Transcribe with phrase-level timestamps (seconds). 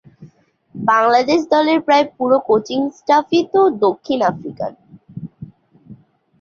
[0.75, 4.73] বাংলাদেশ দলের প্রায় পুরো কোচিং স্টাফই তো দক্ষিণ আফ্রিকান।